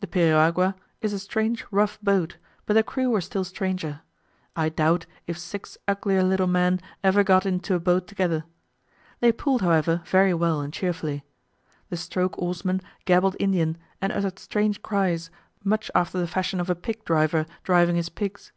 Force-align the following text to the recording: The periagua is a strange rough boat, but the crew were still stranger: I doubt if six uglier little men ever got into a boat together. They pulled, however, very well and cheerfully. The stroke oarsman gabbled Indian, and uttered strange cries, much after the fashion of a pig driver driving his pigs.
The 0.00 0.08
periagua 0.08 0.74
is 1.00 1.12
a 1.12 1.20
strange 1.20 1.64
rough 1.70 1.96
boat, 2.00 2.36
but 2.66 2.74
the 2.74 2.82
crew 2.82 3.10
were 3.10 3.20
still 3.20 3.44
stranger: 3.44 4.00
I 4.56 4.68
doubt 4.68 5.06
if 5.28 5.38
six 5.38 5.78
uglier 5.86 6.24
little 6.24 6.48
men 6.48 6.80
ever 7.04 7.22
got 7.22 7.46
into 7.46 7.76
a 7.76 7.78
boat 7.78 8.08
together. 8.08 8.42
They 9.20 9.30
pulled, 9.30 9.62
however, 9.62 10.02
very 10.04 10.34
well 10.34 10.60
and 10.62 10.72
cheerfully. 10.72 11.22
The 11.90 11.96
stroke 11.96 12.36
oarsman 12.40 12.80
gabbled 13.04 13.36
Indian, 13.38 13.78
and 14.00 14.10
uttered 14.12 14.40
strange 14.40 14.82
cries, 14.82 15.30
much 15.62 15.92
after 15.94 16.18
the 16.18 16.26
fashion 16.26 16.58
of 16.58 16.68
a 16.68 16.74
pig 16.74 17.04
driver 17.04 17.46
driving 17.62 17.94
his 17.94 18.08
pigs. 18.08 18.50